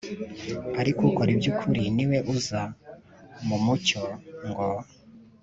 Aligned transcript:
ariko 0.81 0.99
ukora 1.09 1.29
iby 1.35 1.47
ukuri 1.53 1.83
ni 1.95 2.05
we 2.09 2.17
uza 2.35 2.61
mu 3.47 3.57
mucyo 3.63 4.01
ngo 4.47 4.67